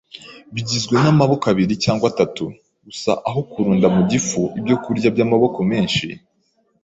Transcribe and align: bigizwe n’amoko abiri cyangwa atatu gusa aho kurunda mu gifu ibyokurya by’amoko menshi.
bigizwe 0.53 0.93
n’amoko 1.03 1.45
abiri 1.53 1.73
cyangwa 1.83 2.05
atatu 2.11 2.43
gusa 2.85 3.11
aho 3.29 3.39
kurunda 3.49 3.87
mu 3.95 4.01
gifu 4.11 4.41
ibyokurya 4.59 5.07
by’amoko 5.15 5.59
menshi. 5.71 6.07